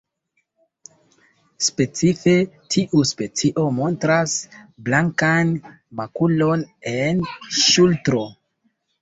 [1.65, 2.33] Specife
[2.75, 4.33] tiu specio montras
[4.89, 5.53] blankan
[6.01, 7.23] makulon en
[7.61, 8.27] ŝultro.